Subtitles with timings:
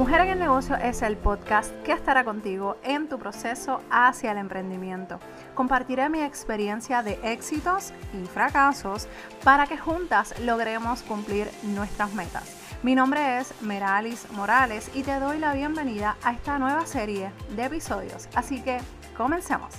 [0.00, 4.38] Mujer en el Negocio es el podcast que estará contigo en tu proceso hacia el
[4.38, 5.20] emprendimiento.
[5.54, 9.08] Compartiré mi experiencia de éxitos y fracasos
[9.44, 12.56] para que juntas logremos cumplir nuestras metas.
[12.82, 17.66] Mi nombre es Meralis Morales y te doy la bienvenida a esta nueva serie de
[17.66, 18.26] episodios.
[18.34, 18.78] Así que
[19.18, 19.74] comencemos.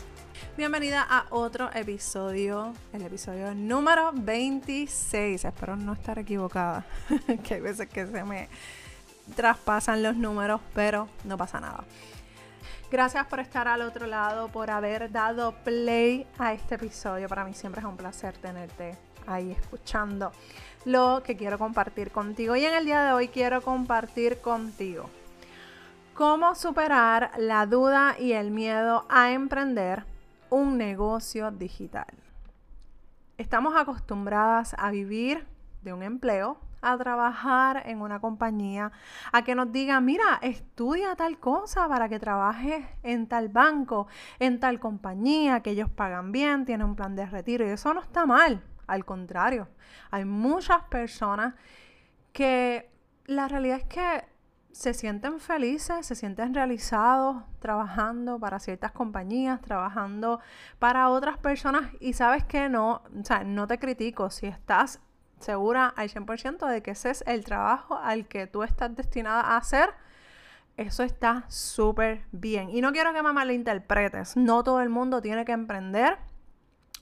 [0.55, 5.45] Bienvenida a otro episodio, el episodio número 26.
[5.45, 6.85] Espero no estar equivocada,
[7.43, 8.49] que hay veces que se me
[9.32, 11.84] traspasan los números, pero no pasa nada.
[12.91, 17.30] Gracias por estar al otro lado, por haber dado play a este episodio.
[17.30, 20.31] Para mí siempre es un placer tenerte ahí escuchando
[20.85, 22.55] lo que quiero compartir contigo.
[22.55, 25.09] Y en el día de hoy quiero compartir contigo
[26.13, 30.04] cómo superar la duda y el miedo a emprender
[30.49, 32.13] un negocio digital.
[33.38, 35.48] Estamos acostumbradas a vivir
[35.82, 38.91] de un empleo, a trabajar en una compañía,
[39.31, 44.07] a que nos digan, mira, estudia tal cosa para que trabajes en tal banco,
[44.40, 48.02] en tal compañía, que ellos pagan bien, tienen un plan de retiro y eso no
[48.02, 48.63] está mal.
[48.87, 49.70] Al contrario,
[50.09, 51.55] hay muchas personas
[52.34, 52.91] que
[53.26, 54.32] la realidad es que
[54.71, 60.40] se sienten felices, se sienten realizados trabajando para ciertas compañías, trabajando
[60.79, 65.02] para otras personas y sabes que no, o sea, no te critico si estás
[65.41, 69.57] segura al 100% de que ese es el trabajo al que tú estás destinada a
[69.57, 69.94] hacer.
[70.78, 72.69] Eso está súper bien.
[72.69, 74.38] Y no quiero que me malinterpretes.
[74.38, 76.17] No todo el mundo tiene que emprender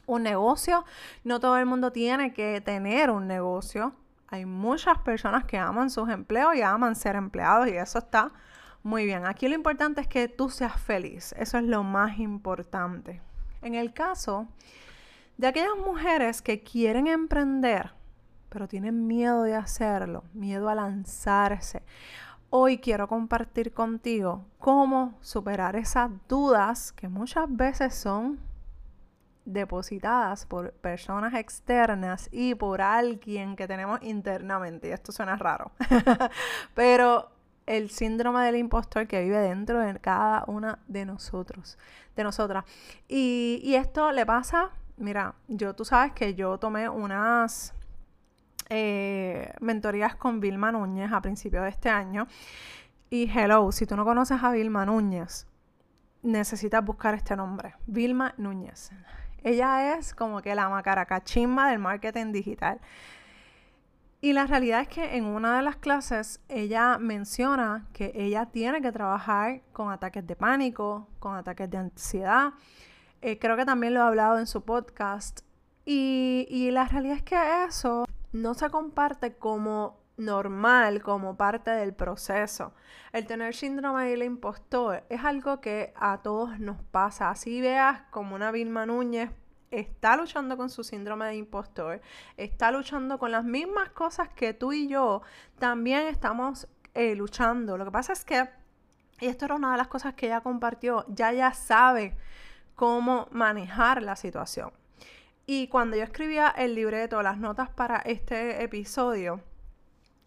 [0.06, 0.86] un negocio.
[1.24, 3.94] No todo el mundo tiene que tener un negocio.
[4.28, 8.32] Hay muchas personas que aman sus empleos y aman ser empleados y eso está
[8.84, 9.26] muy bien.
[9.26, 11.34] Aquí lo importante es que tú seas feliz.
[11.38, 13.22] Eso es lo más importante.
[13.62, 14.48] En el caso
[15.38, 17.92] de aquellas mujeres que quieren emprender,
[18.50, 21.84] pero tienen miedo de hacerlo, miedo a lanzarse.
[22.50, 28.40] Hoy quiero compartir contigo cómo superar esas dudas que muchas veces son
[29.46, 34.90] depositadas por personas externas y por alguien que tenemos internamente.
[34.90, 35.72] Y esto suena raro.
[36.76, 37.30] Pero
[37.66, 41.78] el síndrome del impostor que vive dentro de cada una de nosotros,
[42.16, 42.66] de nosotras.
[43.08, 47.76] Y, y esto le pasa, mira, yo tú sabes que yo tomé unas
[48.70, 52.28] eh, mentorías con Vilma Núñez a principios de este año.
[53.10, 55.48] Y hello, si tú no conoces a Vilma Núñez,
[56.22, 58.92] necesitas buscar este nombre, Vilma Núñez.
[59.44, 62.80] Ella es como que la macaracachimba del marketing digital.
[64.22, 68.82] Y la realidad es que en una de las clases ella menciona que ella tiene
[68.82, 72.54] que trabajar con ataques de pánico, con ataques de ansiedad.
[73.22, 75.40] Eh, creo que también lo ha hablado en su podcast.
[75.86, 81.94] Y, y la realidad es que eso no se comparte como normal, como parte del
[81.94, 82.74] proceso.
[83.14, 87.30] El tener síndrome del impostor es algo que a todos nos pasa.
[87.30, 89.32] Así veas como una Vilma Núñez
[89.72, 92.02] está luchando con su síndrome de impostor,
[92.38, 95.22] está luchando con las mismas cosas que tú y yo
[95.60, 97.78] también estamos eh, luchando.
[97.78, 98.50] Lo que pasa es que,
[99.20, 102.18] y esto era una de las cosas que ella compartió, ya ya sabe
[102.76, 104.72] cómo manejar la situación.
[105.52, 109.42] Y cuando yo escribía el libreto, las notas para este episodio,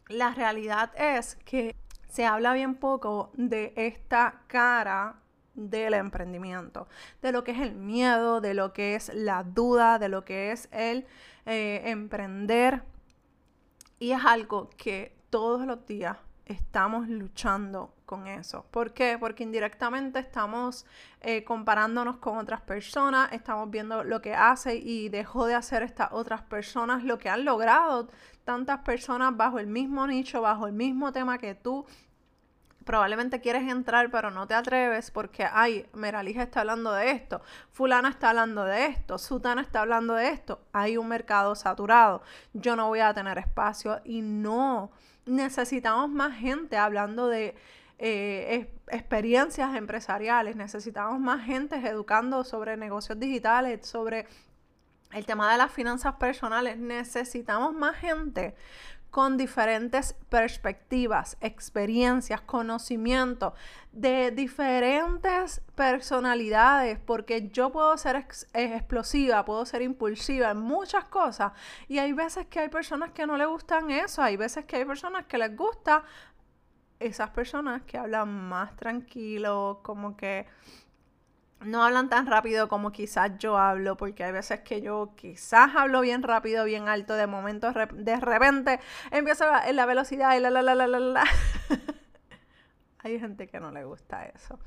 [0.09, 1.77] la realidad es que
[2.09, 5.21] se habla bien poco de esta cara
[5.55, 6.89] del emprendimiento,
[7.23, 10.51] de lo que es el miedo, de lo que es la duda, de lo que
[10.51, 11.07] es el
[11.47, 12.83] eh, emprender.
[14.01, 18.67] Y es algo que todos los días estamos luchando con eso.
[18.71, 19.17] ¿Por qué?
[19.19, 20.85] Porque indirectamente estamos
[21.21, 26.09] eh, comparándonos con otras personas, estamos viendo lo que hace y dejó de hacer estas
[26.13, 28.09] otras personas, lo que han logrado
[28.45, 31.87] tantas personas bajo el mismo nicho, bajo el mismo tema que tú.
[32.85, 38.09] Probablemente quieres entrar, pero no te atreves porque, ay, Meralija está hablando de esto, fulana
[38.09, 40.61] está hablando de esto, sutana está hablando de esto.
[40.73, 44.91] Hay un mercado saturado, yo no voy a tener espacio y no
[45.27, 47.55] necesitamos más gente hablando de
[47.99, 54.27] eh, experiencias empresariales, necesitamos más gente educando sobre negocios digitales, sobre
[55.13, 58.55] el tema de las finanzas personales, necesitamos más gente
[59.13, 63.53] con diferentes perspectivas, experiencias, conocimientos
[63.93, 71.53] de diferentes personalidades, porque yo puedo ser explosiva, puedo ser impulsiva en muchas cosas
[71.89, 74.87] y hay veces que hay personas que no le gustan eso, hay veces que hay
[74.87, 76.05] personas que les gusta
[76.99, 80.47] esas personas que hablan más tranquilo, como que
[81.65, 86.01] no hablan tan rápido como quizás yo hablo, porque hay veces que yo quizás hablo
[86.01, 88.81] bien rápido, bien alto, de momento de repente
[89.11, 91.25] empiezo en la velocidad y la la la la la la.
[92.99, 94.59] Hay gente que no le gusta eso.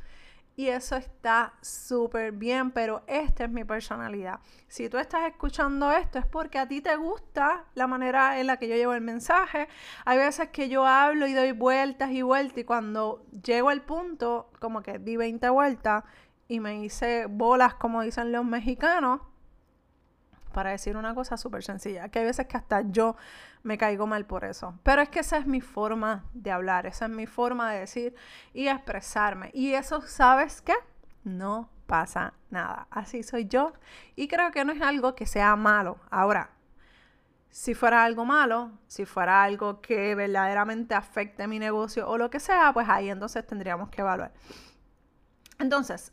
[0.57, 4.39] Y eso está súper bien, pero esta es mi personalidad.
[4.69, 8.55] Si tú estás escuchando esto es porque a ti te gusta la manera en la
[8.55, 9.67] que yo llevo el mensaje.
[10.05, 14.49] Hay veces que yo hablo y doy vueltas y vueltas y cuando llego al punto,
[14.59, 16.05] como que di 20 vueltas
[16.47, 19.21] y me hice bolas, como dicen los mexicanos,
[20.53, 23.17] para decir una cosa súper sencilla, que hay veces que hasta yo
[23.63, 24.79] me caigo mal por eso.
[24.83, 28.15] Pero es que esa es mi forma de hablar, esa es mi forma de decir
[28.53, 29.51] y expresarme.
[29.53, 30.75] Y eso, ¿sabes qué?
[31.25, 32.87] No pasa nada.
[32.89, 33.73] Así soy yo
[34.15, 35.97] y creo que no es algo que sea malo.
[36.09, 36.51] Ahora,
[37.49, 42.39] si fuera algo malo, si fuera algo que verdaderamente afecte mi negocio o lo que
[42.39, 44.31] sea, pues ahí entonces tendríamos que evaluar.
[45.59, 46.11] Entonces,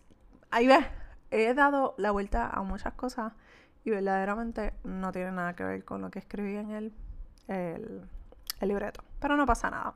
[0.53, 0.87] ahí ves,
[1.33, 3.33] he dado la vuelta a muchas cosas
[3.85, 6.93] y verdaderamente no tiene nada que ver con lo que escribí en el,
[7.49, 8.09] el,
[8.61, 9.03] libreto.
[9.19, 9.95] Pero no pasa nada.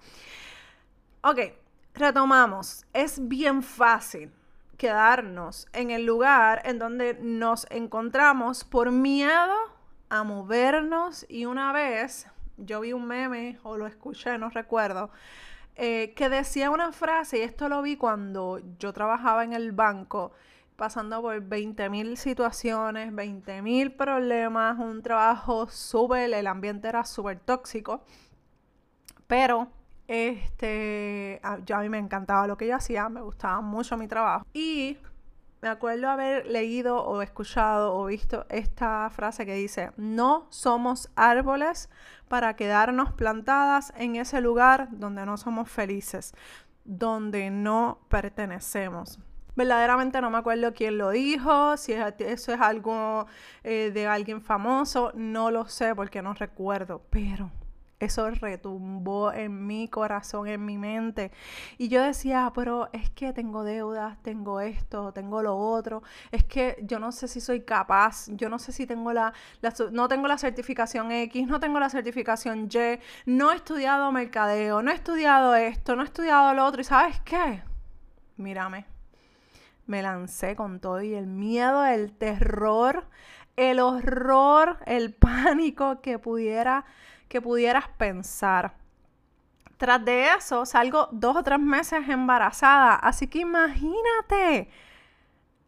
[1.23, 1.38] Ok,
[1.94, 2.85] retomamos.
[2.93, 4.32] Es bien fácil
[4.76, 9.55] quedarnos en el lugar en donde nos encontramos por miedo
[10.09, 12.26] a movernos y una vez
[12.56, 15.11] yo vi un meme o lo escuché, no recuerdo,
[15.76, 20.32] eh, que decía una frase y esto lo vi cuando yo trabajaba en el banco
[20.76, 28.02] pasando por 20.000 situaciones, 20.000 problemas, un trabajo súper, el ambiente era súper tóxico,
[29.26, 29.69] pero
[30.06, 34.46] este, yo a mí me encantaba lo que yo hacía, me gustaba mucho mi trabajo.
[34.52, 34.99] Y
[35.62, 41.88] me acuerdo haber leído o escuchado o visto esta frase que dice, no somos árboles
[42.29, 46.35] para quedarnos plantadas en ese lugar donde no somos felices,
[46.85, 49.19] donde no pertenecemos.
[49.55, 53.26] Verdaderamente no me acuerdo quién lo dijo, si eso es algo
[53.64, 57.50] eh, de alguien famoso, no lo sé porque no recuerdo, pero
[57.98, 61.31] eso retumbó en mi corazón, en mi mente.
[61.78, 66.02] Y yo decía, pero es que tengo deudas, tengo esto, tengo lo otro.
[66.31, 69.72] Es que yo no sé si soy capaz, yo no sé si tengo la, la,
[69.93, 74.90] no tengo la certificación X, no tengo la certificación Y, no he estudiado mercadeo, no
[74.90, 76.81] he estudiado esto, no he estudiado lo otro.
[76.81, 77.62] ¿Y sabes qué?
[78.37, 78.96] Mírame
[79.87, 83.06] me lancé con todo y el miedo, el terror,
[83.56, 86.84] el horror, el pánico que pudiera
[87.28, 88.75] que pudieras pensar.
[89.76, 94.70] Tras de eso salgo dos o tres meses embarazada, así que imagínate.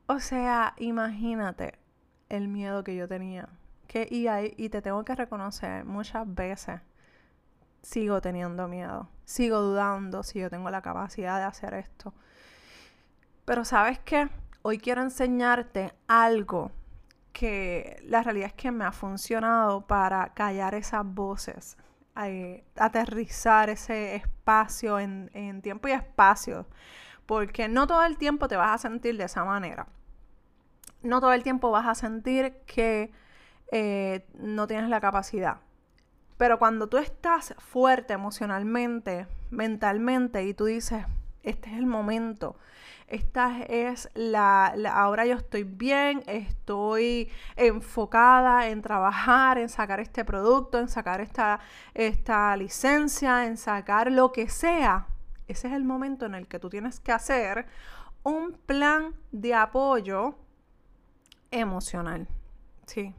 [0.06, 1.78] O sea, imagínate
[2.28, 3.49] el miedo que yo tenía.
[3.87, 4.26] Que, y,
[4.62, 6.81] y te tengo que reconocer, muchas veces
[7.82, 9.08] sigo teniendo miedo.
[9.25, 12.14] Sigo dudando si yo tengo la capacidad de hacer esto.
[13.44, 14.28] Pero sabes qué?
[14.62, 16.70] Hoy quiero enseñarte algo
[17.38, 21.76] que la realidad es que me ha funcionado para callar esas voces,
[22.20, 26.67] eh, aterrizar ese espacio en, tiempo y espacio,
[27.26, 29.87] porque no todo el tiempo te vas a sentir de esa manera.
[31.02, 33.12] No todo el tiempo vas a sentir que
[33.70, 35.58] eh, no tienes la capacidad.
[36.38, 41.05] Pero cuando tú estás fuerte emocionalmente, mentalmente, y tú dices,
[41.44, 42.56] este es el momento,
[43.08, 50.78] esta es la, ahora yo estoy bien, estoy enfocada en trabajar, en sacar este producto,
[50.78, 51.60] en sacar esta,
[51.94, 55.06] esta licencia, en sacar lo que sea.
[55.46, 57.67] Ese es el momento en el que tú tienes que hacer
[58.22, 60.34] un plan de apoyo
[61.50, 62.29] emocional.
[62.84, 63.15] Sí,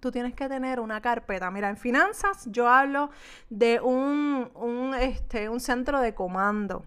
[0.00, 1.50] tú tienes que tener una carpeta.
[1.50, 3.10] Mira, en finanzas yo hablo
[3.48, 6.84] de un, un, este, un centro de comando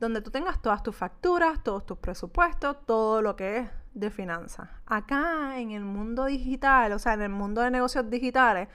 [0.00, 4.68] donde tú tengas todas tus facturas, todos tus presupuestos, todo lo que es de finanzas.
[4.86, 8.68] Acá en el mundo digital, o sea, en el mundo de negocios digitales,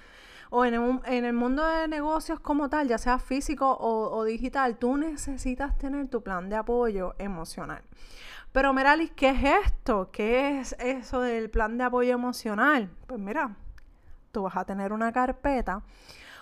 [0.51, 0.75] o en
[1.25, 6.21] el, mundo de negocios como tal, ya sea físico o, digital, tú necesitas tener tu
[6.21, 7.81] plan de apoyo emocional.
[8.51, 10.11] Pero Meralis, ¿qué es esto?
[10.11, 12.89] ¿Qué es eso del plan de apoyo emocional?
[13.07, 13.55] Pues mira,
[14.31, 15.81] tú vas a tener una carpeta,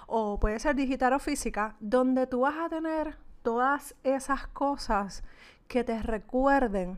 [0.06, 5.24] o puede ser digital o física, donde tú vas a tener todas esas cosas
[5.68, 6.98] que te recuerden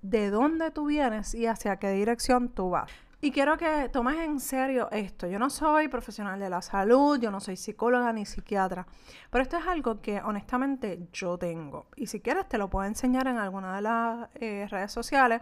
[0.00, 2.90] de dónde tú vienes y hacia qué dirección tú vas.
[3.24, 5.28] Y quiero que tomes en serio esto.
[5.28, 8.84] Yo no soy profesional de la salud, yo no soy psicóloga ni psiquiatra,
[9.30, 11.86] pero esto es algo que honestamente yo tengo.
[11.94, 15.40] Y si quieres te lo puedo enseñar en alguna de las eh, redes sociales.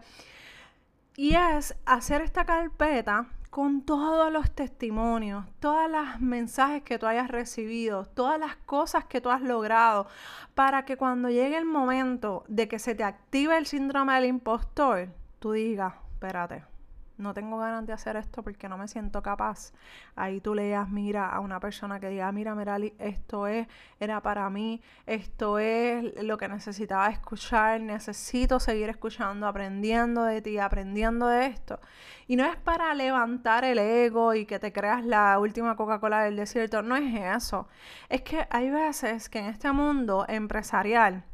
[1.17, 7.29] Y es hacer esta carpeta con todos los testimonios, todos los mensajes que tú hayas
[7.29, 10.07] recibido, todas las cosas que tú has logrado,
[10.55, 15.09] para que cuando llegue el momento de que se te active el síndrome del impostor,
[15.41, 16.65] tú digas, espérate,
[17.21, 19.73] no tengo ganas de hacer esto porque no me siento capaz.
[20.17, 23.67] Ahí tú leas, mira a una persona que diga, mira, Merali, esto es,
[23.99, 30.59] era para mí, esto es lo que necesitaba escuchar, necesito seguir escuchando, aprendiendo de ti,
[30.59, 31.81] aprendiendo de esto.
[32.27, 36.37] Y no es para levantar el ego y que te creas la última Coca-Cola del
[36.37, 37.69] desierto, no es eso.
[38.09, 41.25] Es que hay veces que en este mundo empresarial,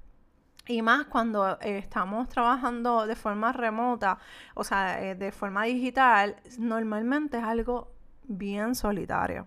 [0.67, 4.19] y más cuando eh, estamos trabajando de forma remota,
[4.55, 7.93] o sea, eh, de forma digital, normalmente es algo
[8.25, 9.47] bien solitario.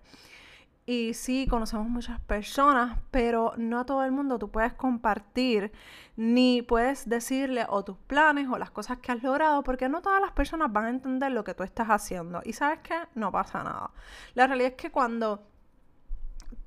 [0.85, 5.71] Y sí, conocemos muchas personas, pero no a todo el mundo tú puedes compartir,
[6.15, 10.19] ni puedes decirle o tus planes o las cosas que has logrado, porque no todas
[10.19, 12.41] las personas van a entender lo que tú estás haciendo.
[12.43, 13.91] Y sabes qué, no pasa nada.
[14.33, 15.43] La realidad es que cuando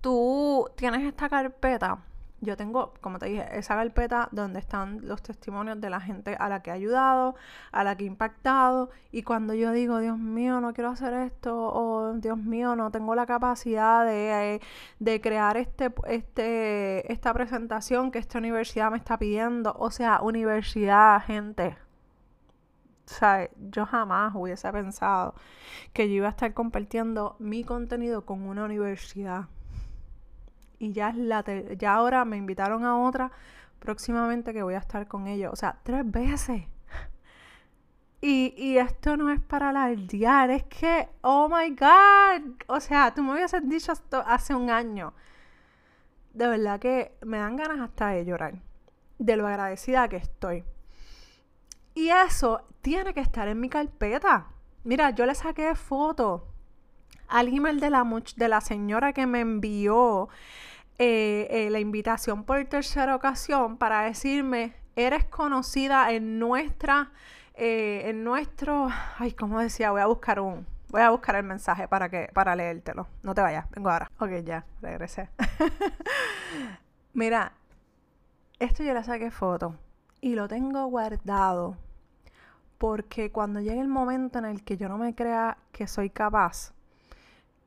[0.00, 1.98] tú tienes esta carpeta,
[2.42, 6.48] yo tengo, como te dije, esa carpeta donde están los testimonios de la gente a
[6.48, 7.36] la que he ayudado,
[7.70, 8.90] a la que he impactado.
[9.12, 13.14] Y cuando yo digo, Dios mío, no quiero hacer esto, o Dios mío, no tengo
[13.14, 14.60] la capacidad de,
[14.98, 19.74] de crear este, este, esta presentación que esta universidad me está pidiendo.
[19.78, 21.76] O sea, universidad, gente.
[23.06, 25.34] O sea, yo jamás hubiese pensado
[25.92, 29.46] que yo iba a estar compartiendo mi contenido con una universidad
[30.82, 31.44] y ya es la
[31.78, 33.30] ya ahora me invitaron a otra
[33.78, 35.52] próximamente que voy a estar con ellos.
[35.52, 36.62] O sea, tres veces.
[38.24, 43.20] Y, y esto no es para alardear, es que, oh my God, o sea, tú
[43.20, 45.12] me hubieses dicho esto hace un año.
[46.32, 48.62] De verdad que me dan ganas hasta de llorar,
[49.18, 50.62] de lo agradecida que estoy.
[51.94, 54.46] Y eso tiene que estar en mi carpeta.
[54.84, 56.46] Mira, yo le saqué foto
[57.26, 60.28] al email de la, de la señora que me envió
[60.98, 67.12] eh, eh, la invitación por tercera ocasión para decirme, eres conocida en nuestra,
[67.54, 71.88] eh, en nuestro, ay, como decía, voy a buscar un, voy a buscar el mensaje
[71.88, 73.08] para que, para leértelo.
[73.22, 74.10] No te vayas, vengo ahora.
[74.18, 75.30] Ok, ya, regresé.
[77.14, 77.52] Mira,
[78.58, 79.74] esto yo le saqué foto
[80.20, 81.76] y lo tengo guardado
[82.78, 86.72] porque cuando llegue el momento en el que yo no me crea que soy capaz,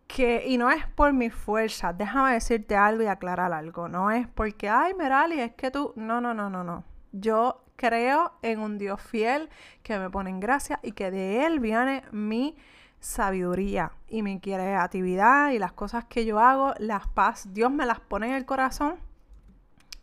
[0.07, 4.27] que, y no es por mi fuerza, déjame decirte algo y aclarar algo, no es
[4.27, 6.83] porque, ay, Merali, es que tú, no, no, no, no, no.
[7.11, 9.49] Yo creo en un Dios fiel
[9.83, 12.55] que me pone en gracia y que de Él viene mi
[12.99, 17.99] sabiduría y mi creatividad y las cosas que yo hago, las paz, Dios me las
[17.99, 18.95] pone en el corazón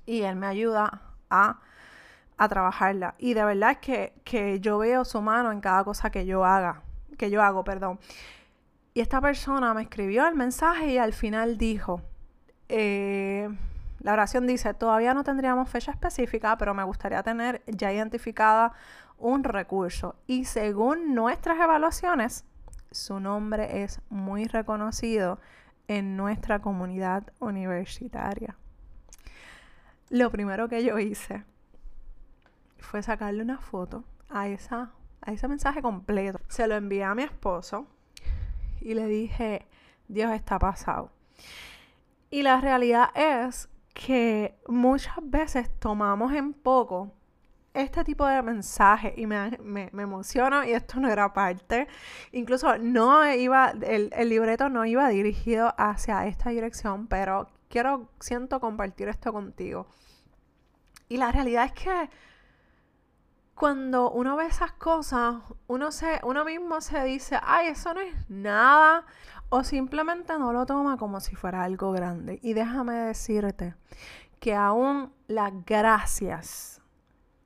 [0.07, 1.61] y Él me ayuda a,
[2.37, 3.15] a trabajarla.
[3.19, 6.45] Y de verdad es que, que yo veo su mano en cada cosa que yo
[6.45, 6.83] haga,
[7.19, 7.99] que yo hago, perdón.
[8.95, 12.03] Y esta persona me escribió el mensaje y al final dijo,
[12.69, 13.49] eh,
[14.01, 18.73] la oración dice, todavía no tendríamos fecha específica, pero me gustaría tener ya identificada
[19.19, 20.17] un recurso.
[20.27, 22.45] Y según nuestras evaluaciones,
[22.91, 25.39] su nombre es muy reconocido
[25.89, 28.57] en nuestra comunidad universitaria.
[30.11, 31.45] Lo primero que yo hice
[32.79, 34.91] fue sacarle una foto a, esa,
[35.23, 36.41] a ese mensaje completo.
[36.49, 37.87] Se lo envié a mi esposo
[38.85, 39.67] y le dije,
[40.09, 41.11] Dios está pasado.
[42.31, 47.13] Y la realidad es que muchas veces tomamos en poco
[47.75, 51.89] este tipo de mensaje y me, me, emociono y esto no era parte.
[52.33, 58.61] Incluso no iba, el, el, libreto no iba dirigido hacia esta dirección, pero quiero, siento
[58.61, 59.87] compartir esto contigo.
[61.09, 62.11] Y la realidad es que
[63.55, 68.15] cuando uno ve esas cosas, uno, se, uno mismo se dice, ay, eso no es
[68.29, 69.05] nada,
[69.51, 72.39] o simplemente no lo toma como si fuera algo grande.
[72.43, 73.75] Y déjame decirte
[74.41, 76.81] que aún las gracias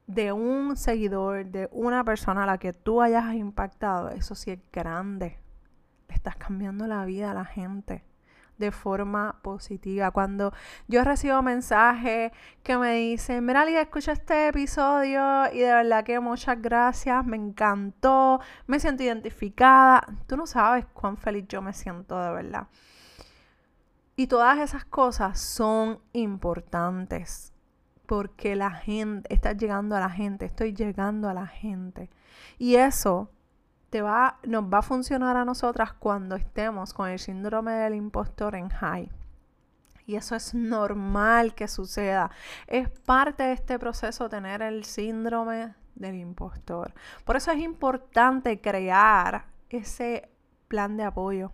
[0.07, 4.61] de un seguidor, de una persona a la que tú hayas impactado, eso sí es
[4.73, 5.39] grande.
[6.09, 8.05] Le estás cambiando la vida a la gente
[8.59, 10.11] de forma positiva.
[10.11, 10.53] Cuando
[10.89, 12.33] yo recibo mensajes
[12.63, 18.41] que me dicen, mira, escucha este episodio y de verdad que muchas gracias, me encantó,
[18.67, 20.07] me siento identificada.
[20.27, 22.69] Tú no sabes cuán feliz yo me siento de verdad.
[24.17, 27.53] Y todas esas cosas son importantes
[28.07, 32.09] porque la gente, está llegando a la gente, estoy llegando a la gente.
[32.59, 33.31] Y eso
[34.03, 38.69] va, nos va a funcionar a nosotras cuando estemos con el síndrome del impostor en
[38.69, 39.11] high.
[40.07, 42.31] Y eso es normal que suceda.
[42.67, 46.95] Es parte de este proceso tener el síndrome del impostor.
[47.25, 50.31] Por eso es importante crear ese
[50.69, 51.53] plan de apoyo.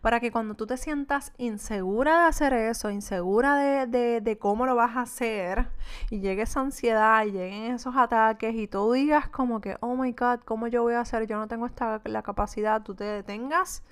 [0.00, 4.96] Para que cuando tú te sientas insegura de hacer eso, insegura de, cómo lo vas
[4.96, 5.68] a hacer,
[6.10, 10.12] y llegue esa ansiedad, y lleguen esos ataques, y tú digas como que, oh my
[10.12, 11.26] God, ¿cómo yo voy a hacer?
[11.26, 13.82] Yo no tengo esta, la capacidad, tú te detengas,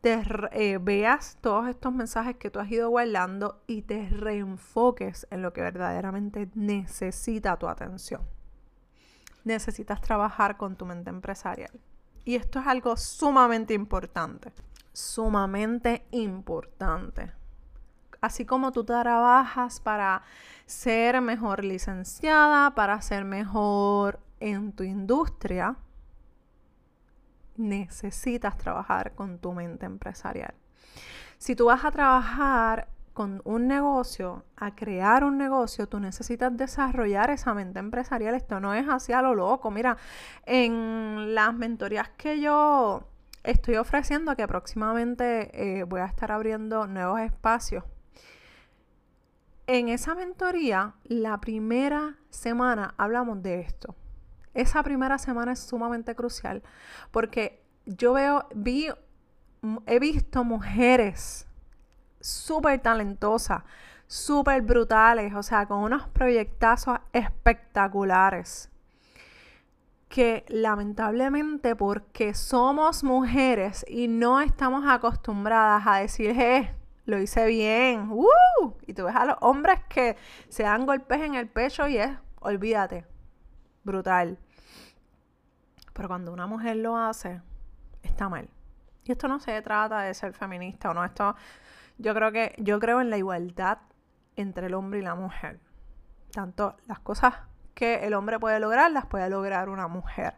[0.00, 0.20] te
[0.52, 5.52] eh, veas todos estos mensajes que tú has ido guardando y te reenfoques en lo
[5.52, 8.22] que verdaderamente necesita tu atención.
[9.44, 11.80] Necesitas trabajar con tu mente empresarial.
[12.24, 14.52] Y esto es algo sumamente importante
[14.92, 17.32] sumamente importante.
[18.20, 20.22] Así como tú trabajas para
[20.66, 25.76] ser mejor licenciada, para ser mejor en tu industria,
[27.56, 30.54] necesitas trabajar con tu mente empresarial.
[31.38, 37.30] Si tú vas a trabajar con un negocio, a crear un negocio, tú necesitas desarrollar
[37.30, 38.34] esa mente empresarial.
[38.34, 39.70] Esto no es así a lo loco.
[39.70, 39.96] Mira,
[40.46, 43.11] en las mentorías que yo
[43.44, 47.84] estoy ofreciendo que próximamente eh, voy a estar abriendo nuevos espacios.
[49.66, 53.94] En esa mentoría, la primera semana hablamos de esto.
[54.54, 56.62] Esa primera semana es sumamente crucial
[57.10, 58.88] porque yo veo, vi,
[59.86, 61.46] he visto mujeres
[62.20, 63.62] súper talentosas,
[64.06, 68.71] súper brutales, o sea, con unos proyectazos espectaculares
[70.12, 76.74] que lamentablemente porque somos mujeres y no estamos acostumbradas a decir, eh,
[77.06, 78.74] lo hice bien, ¡uh!
[78.86, 80.18] y tú ves a los hombres que
[80.50, 83.06] se dan golpes en el pecho y es, olvídate,
[83.84, 84.38] brutal.
[85.94, 87.40] Pero cuando una mujer lo hace,
[88.02, 88.50] está mal.
[89.04, 91.34] Y esto no se trata de ser feminista o no, esto
[91.96, 93.78] yo creo que yo creo en la igualdad
[94.36, 95.58] entre el hombre y la mujer.
[96.32, 97.34] Tanto las cosas
[97.74, 100.34] que el hombre puede lograr, las puede lograr una mujer.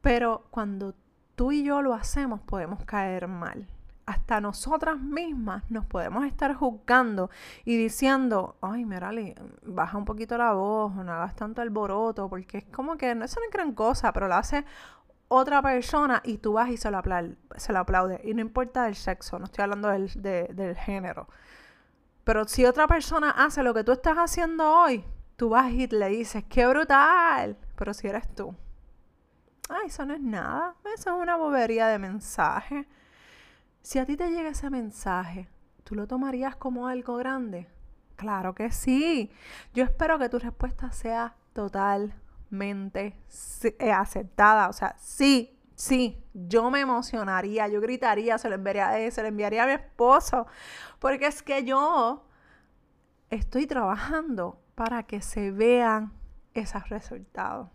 [0.00, 0.94] Pero cuando
[1.34, 3.68] tú y yo lo hacemos, podemos caer mal.
[4.06, 7.30] Hasta nosotras mismas nos podemos estar juzgando
[7.64, 12.64] y diciendo, ay, Merali, baja un poquito la voz, no hagas tanto alboroto, porque es
[12.64, 14.66] como que no es una gran cosa, pero lo hace
[15.28, 18.20] otra persona y tú vas y se lo aplaude.
[18.24, 21.28] Y no importa el sexo, no estoy hablando del, del género.
[22.24, 25.04] Pero si otra persona hace lo que tú estás haciendo hoy,
[25.36, 28.54] tú vas y le dices, qué brutal, pero si eres tú.
[29.68, 32.86] Ay, eso no es nada, eso es una bobería de mensaje.
[33.82, 35.48] Si a ti te llega ese mensaje,
[35.84, 37.68] ¿tú lo tomarías como algo grande?
[38.16, 39.30] Claro que sí.
[39.72, 43.16] Yo espero que tu respuesta sea totalmente
[43.78, 44.68] eh, aceptada.
[44.68, 49.28] O sea, sí, sí, yo me emocionaría, yo gritaría, se lo enviaría, eh, se lo
[49.28, 50.46] enviaría a mi esposo.
[50.98, 52.26] Porque es que yo
[53.30, 56.12] estoy trabajando para que se vean
[56.54, 57.68] esos resultados.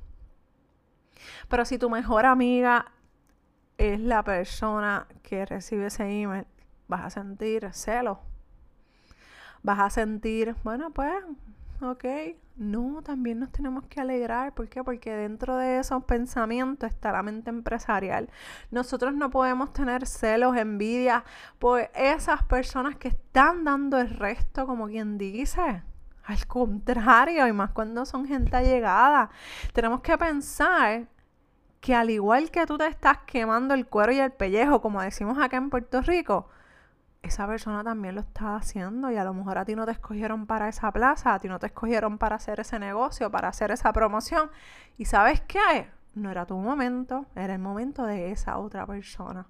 [1.48, 2.92] Pero si tu mejor amiga
[3.78, 6.46] es la persona que recibe ese email,
[6.88, 8.20] vas a sentir celo.
[9.62, 11.14] Vas a sentir, bueno, pues,
[11.82, 12.06] ok.
[12.56, 14.54] No, también nos tenemos que alegrar.
[14.54, 14.84] ¿Por qué?
[14.84, 18.30] Porque dentro de esos pensamientos está la mente empresarial.
[18.70, 21.24] Nosotros no podemos tener celos, envidia
[21.58, 25.84] por esas personas que están dando el resto, como quien dice.
[26.30, 29.32] Al contrario, y más cuando son gente allegada.
[29.74, 31.08] Tenemos que pensar
[31.82, 35.39] que al igual que tú te estás quemando el cuero y el pellejo, como decimos
[35.39, 36.48] acá en Puerto Rico,
[37.24, 40.46] esa persona también lo está haciendo y a lo mejor a ti no te escogieron
[40.46, 43.92] para esa plaza, a ti no te escogieron para hacer ese negocio, para hacer esa
[43.92, 44.52] promoción.
[45.00, 45.89] Y sabes qué?
[46.13, 49.48] No era tu momento, era el momento de esa otra persona.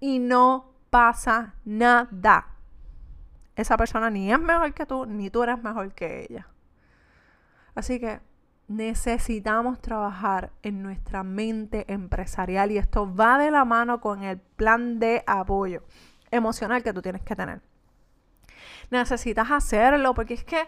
[0.00, 2.55] Y no pasa nada
[3.56, 6.46] esa persona ni es mejor que tú, ni tú eres mejor que ella.
[7.74, 8.20] Así que
[8.68, 14.98] necesitamos trabajar en nuestra mente empresarial y esto va de la mano con el plan
[14.98, 15.82] de apoyo
[16.30, 17.60] emocional que tú tienes que tener.
[18.90, 20.66] Necesitas hacerlo porque es que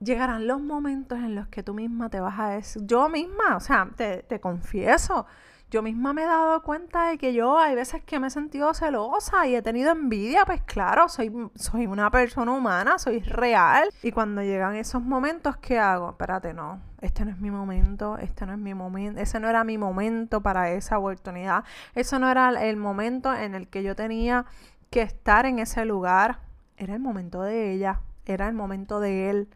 [0.00, 3.60] llegarán los momentos en los que tú misma te vas a decir, yo misma, o
[3.60, 5.26] sea, te, te confieso,
[5.70, 8.72] yo misma me he dado cuenta de que yo hay veces que me he sentido
[8.72, 13.90] celosa y he tenido envidia, pues claro, soy, soy una persona humana, soy real.
[14.02, 16.10] Y cuando llegan esos momentos, ¿qué hago?
[16.10, 19.62] Espérate, no, este no es mi momento, este no es mi momento, ese no era
[19.62, 24.46] mi momento para esa oportunidad, ese no era el momento en el que yo tenía
[24.88, 26.40] que estar en ese lugar,
[26.78, 29.48] era el momento de ella, era el momento de él,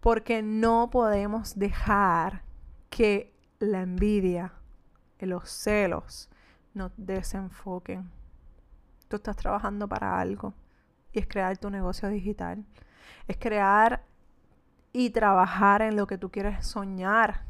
[0.00, 2.44] porque no podemos dejar
[2.88, 4.52] que la envidia
[5.26, 6.28] los celos
[6.74, 8.10] no desenfoquen.
[9.08, 10.54] Tú estás trabajando para algo
[11.12, 12.64] y es crear tu negocio digital.
[13.26, 14.04] Es crear
[14.92, 17.44] y trabajar en lo que tú quieres soñar.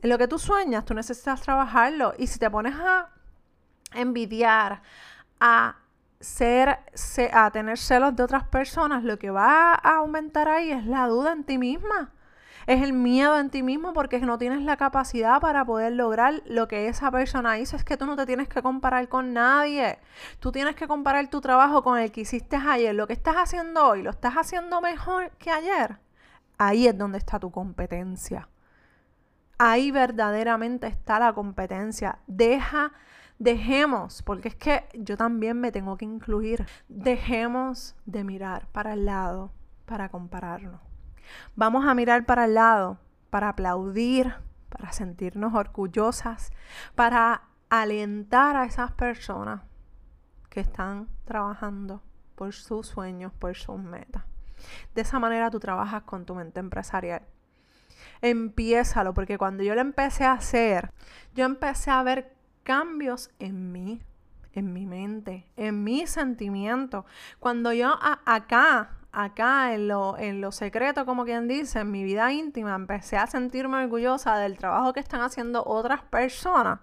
[0.00, 2.14] En lo que tú sueñas, tú necesitas trabajarlo.
[2.18, 3.10] Y si te pones a
[3.94, 4.82] envidiar,
[5.40, 5.76] a
[6.20, 6.78] ser,
[7.32, 11.32] a tener celos de otras personas, lo que va a aumentar ahí es la duda
[11.32, 12.13] en ti misma.
[12.66, 16.68] Es el miedo en ti mismo porque no tienes la capacidad para poder lograr lo
[16.68, 17.76] que esa persona hizo.
[17.76, 19.98] Es que tú no te tienes que comparar con nadie.
[20.40, 22.94] Tú tienes que comparar tu trabajo con el que hiciste ayer.
[22.94, 25.98] Lo que estás haciendo hoy, lo estás haciendo mejor que ayer.
[26.58, 28.48] Ahí es donde está tu competencia.
[29.58, 32.18] Ahí verdaderamente está la competencia.
[32.26, 32.92] Deja
[33.38, 39.06] Dejemos, porque es que yo también me tengo que incluir, dejemos de mirar para el
[39.06, 39.50] lado
[39.86, 40.93] para compararnos.
[41.56, 42.98] Vamos a mirar para el lado
[43.34, 44.32] para aplaudir,
[44.68, 46.52] para sentirnos orgullosas,
[46.94, 49.62] para alentar a esas personas
[50.50, 52.00] que están trabajando
[52.36, 54.22] por sus sueños, por sus metas.
[54.94, 57.22] De esa manera tú trabajas con tu mente empresarial.
[58.22, 60.92] Empiézalo, porque cuando yo lo empecé a hacer,
[61.34, 64.00] yo empecé a ver cambios en mí,
[64.52, 67.04] en mi mente, en mi sentimiento.
[67.40, 72.32] Cuando yo acá, acá en lo, en lo secreto, como quien dice, en mi vida
[72.32, 76.80] íntima, empecé a sentirme orgullosa del trabajo que están haciendo otras personas,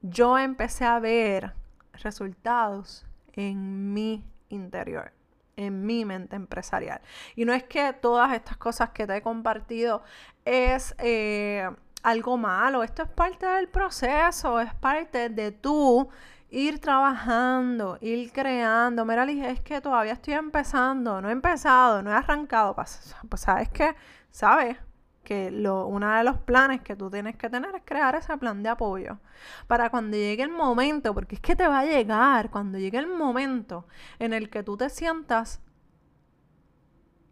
[0.00, 1.52] yo empecé a ver
[1.92, 5.12] resultados en mi interior
[5.56, 7.00] en mi mente empresarial.
[7.36, 10.02] Y no es que todas estas cosas que te he compartido
[10.44, 11.70] es eh,
[12.02, 12.82] algo malo.
[12.82, 16.08] Esto es parte del proceso, es parte de tú
[16.50, 19.04] ir trabajando, ir creando.
[19.04, 22.74] Mira, es que todavía estoy empezando, no he empezado, no he arrancado.
[22.74, 23.94] Pues sabes que,
[24.30, 24.76] sabes
[25.24, 28.62] que lo, uno de los planes que tú tienes que tener es crear ese plan
[28.62, 29.18] de apoyo
[29.66, 33.06] para cuando llegue el momento, porque es que te va a llegar, cuando llegue el
[33.06, 33.86] momento
[34.18, 35.60] en el que tú te sientas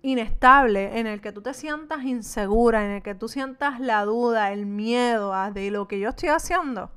[0.03, 4.53] inestable, en el que tú te sientas insegura, en el que tú sientas la duda,
[4.53, 6.91] el miedo de lo que yo estoy haciendo,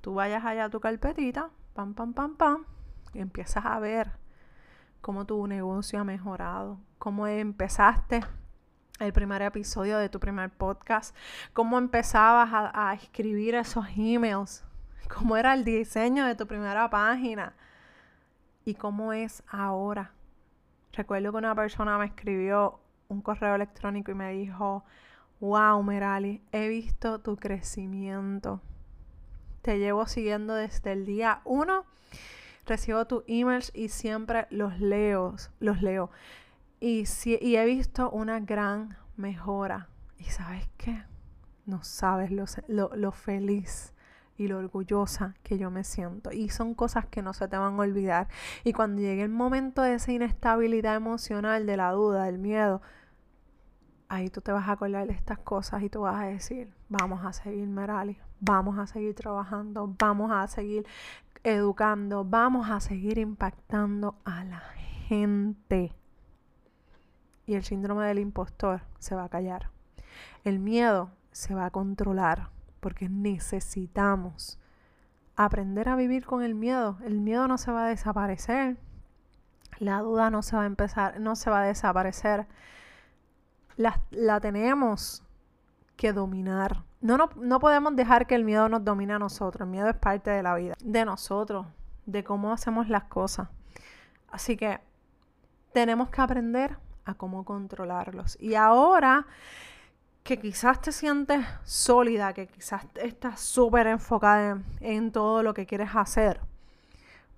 [0.00, 2.64] tú vayas allá a tu carpetita, pam, pam, pam, pam,
[3.12, 4.12] y empiezas a ver
[5.00, 8.24] cómo tu negocio ha mejorado, cómo empezaste
[8.98, 11.14] el primer episodio de tu primer podcast,
[11.52, 14.64] cómo empezabas a, a escribir esos emails,
[15.14, 17.54] cómo era el diseño de tu primera página
[18.64, 20.12] y cómo es ahora
[20.92, 24.84] Recuerdo que una persona me escribió un correo electrónico y me dijo,
[25.40, 28.60] wow, Merali, he visto tu crecimiento.
[29.62, 31.84] Te llevo siguiendo desde el día uno.
[32.66, 36.10] Recibo tus emails y siempre los leo, los leo.
[36.78, 39.88] Y, y he visto una gran mejora.
[40.18, 41.02] ¿Y sabes qué?
[41.64, 43.91] No sabes lo feliz
[44.42, 46.32] y lo orgullosa que yo me siento.
[46.32, 48.28] Y son cosas que no se te van a olvidar.
[48.64, 52.82] Y cuando llegue el momento de esa inestabilidad emocional, de la duda, del miedo,
[54.08, 57.24] ahí tú te vas a acordar de estas cosas y tú vas a decir, vamos
[57.24, 60.86] a seguir Merali, vamos a seguir trabajando, vamos a seguir
[61.44, 64.60] educando, vamos a seguir impactando a la
[65.08, 65.94] gente.
[67.46, 69.70] Y el síndrome del impostor se va a callar.
[70.44, 72.50] El miedo se va a controlar
[72.82, 74.58] porque necesitamos
[75.36, 76.98] aprender a vivir con el miedo.
[77.04, 78.76] El miedo no se va a desaparecer.
[79.78, 82.48] La duda no se va a empezar, no se va a desaparecer.
[83.76, 85.22] La, la tenemos
[85.96, 86.82] que dominar.
[87.00, 89.64] No, no, no podemos dejar que el miedo nos domine a nosotros.
[89.64, 91.66] El miedo es parte de la vida, de nosotros,
[92.04, 93.48] de cómo hacemos las cosas.
[94.28, 94.80] Así que
[95.72, 98.36] tenemos que aprender a cómo controlarlos.
[98.40, 99.28] Y ahora
[100.22, 105.90] que quizás te sientes sólida, que quizás estás súper enfocada en, todo lo que quieres
[105.94, 106.40] hacer,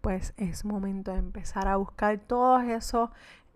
[0.01, 3.11] pues es momento de empezar a buscar todos esos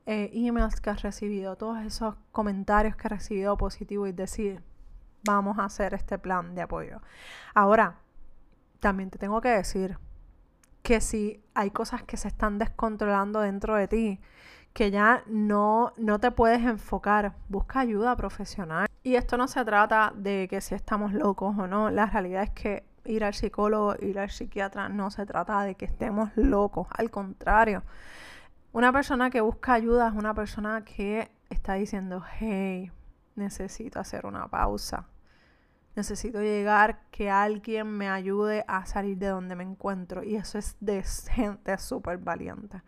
[0.07, 4.62] eh, emails que has recibido, todos esos comentarios que has recibido positivos y decir,
[5.25, 7.03] vamos a hacer este plan de apoyo.
[7.55, 7.97] Ahora,
[8.81, 9.99] también te tengo que decir
[10.83, 14.21] que si hay cosas que se están descontrolando dentro de ti,
[14.73, 18.88] que ya no, no te puedes enfocar, busca ayuda profesional.
[19.09, 22.51] Y esto no se trata de que si estamos locos o no, la realidad es
[22.51, 27.11] que ir al psicólogo, ir al psiquiatra, no se trata de que estemos locos, al
[27.11, 27.85] contrario.
[28.71, 32.92] Una persona que busca ayuda es una persona que está diciendo, hey,
[33.35, 35.07] necesito hacer una pausa.
[35.97, 40.23] Necesito llegar, que alguien me ayude a salir de donde me encuentro.
[40.23, 42.83] Y eso es de gente súper valiente.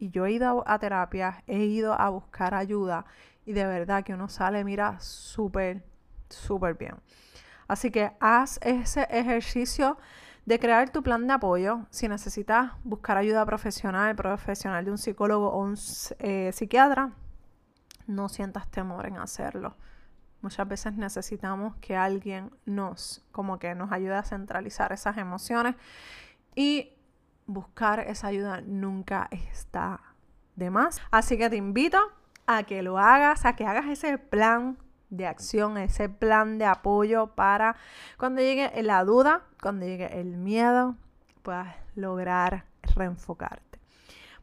[0.00, 3.04] Y yo he ido a terapia, he ido a buscar ayuda
[3.44, 5.84] y de verdad que uno sale, mira, súper,
[6.30, 6.94] súper bien.
[7.68, 9.98] Así que haz ese ejercicio
[10.46, 11.86] de crear tu plan de apoyo.
[11.90, 15.76] Si necesitas buscar ayuda profesional, profesional de un psicólogo o un
[16.18, 17.12] eh, psiquiatra,
[18.06, 19.76] no sientas temor en hacerlo.
[20.40, 25.76] Muchas veces necesitamos que alguien nos, como que nos ayude a centralizar esas emociones
[26.54, 26.94] y
[27.52, 30.00] buscar esa ayuda nunca está
[30.56, 31.00] de más.
[31.10, 31.98] Así que te invito
[32.46, 37.28] a que lo hagas, a que hagas ese plan de acción, ese plan de apoyo
[37.28, 37.76] para
[38.16, 40.96] cuando llegue la duda, cuando llegue el miedo,
[41.42, 43.80] puedas lograr reenfocarte.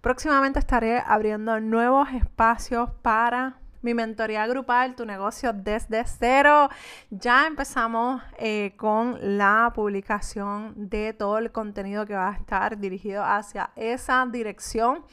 [0.01, 6.69] Próximamente estaré abriendo nuevos espacios para mi mentoría grupal, tu negocio desde cero.
[7.09, 13.23] Ya empezamos eh, con la publicación de todo el contenido que va a estar dirigido
[13.23, 15.03] hacia esa dirección.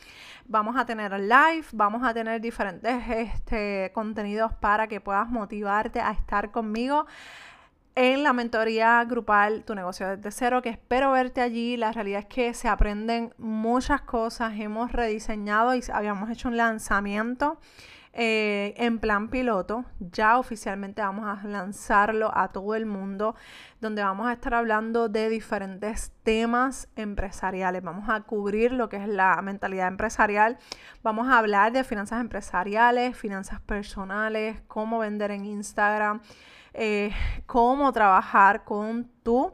[0.46, 6.12] Vamos a tener live, vamos a tener diferentes este, contenidos para que puedas motivarte a
[6.12, 7.06] estar conmigo
[7.96, 11.76] en la mentoría grupal Tu negocio desde cero, que espero verte allí.
[11.76, 14.54] La realidad es que se aprenden muchas cosas.
[14.58, 17.58] Hemos rediseñado y habíamos hecho un lanzamiento
[18.16, 19.84] eh, en plan piloto.
[19.98, 23.34] Ya oficialmente vamos a lanzarlo a todo el mundo,
[23.80, 27.82] donde vamos a estar hablando de diferentes temas empresariales.
[27.82, 30.58] Vamos a cubrir lo que es la mentalidad empresarial.
[31.02, 36.22] Vamos a hablar de finanzas empresariales, finanzas personales, cómo vender en Instagram,
[36.72, 37.10] eh,
[37.46, 39.52] cómo trabajar con tu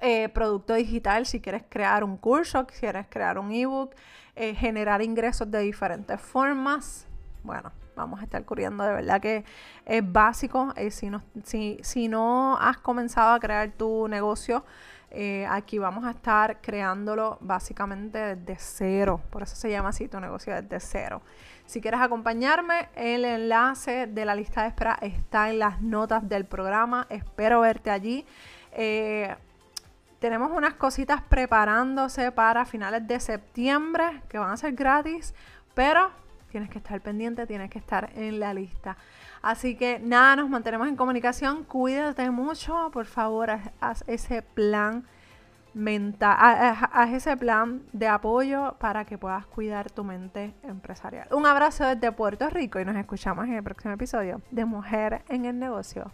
[0.00, 3.96] eh, producto digital, si quieres crear un curso, si quieres crear un ebook,
[4.36, 7.07] generar ingresos de diferentes formas,
[7.48, 9.42] bueno, vamos a estar cubriendo de verdad que
[9.86, 10.74] es básico.
[10.76, 14.66] Eh, si, no, si, no has comenzado a crear tu negocio,
[15.10, 19.22] eh, aquí vamos a estar creándolo básicamente desde cero.
[19.30, 21.22] Por eso se llama así tu negocio desde cero.
[21.64, 26.44] Si quieres acompañarme, el enlace de la lista de espera está en las notas del
[26.44, 27.06] programa.
[27.08, 28.26] Espero verte allí.
[28.72, 29.34] Eh,
[30.18, 35.34] tenemos unas cositas preparándose para finales de septiembre que van a ser gratis,
[35.72, 36.10] pero
[36.58, 38.96] Tienes que estar pendiente, tienes que estar en la lista.
[39.42, 41.62] Así que nada, nos mantenemos en comunicación.
[41.62, 43.48] Cuídate mucho, por favor,
[43.80, 45.04] haz, ese plan
[45.72, 51.28] mental, haz, ese plan de apoyo para que puedas cuidar tu mente empresarial.
[51.30, 55.44] Un abrazo desde Puerto Rico y nos escuchamos en el próximo episodio de Mujer en
[55.44, 56.10] el Negocio.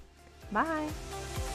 [0.51, 1.54] Bye.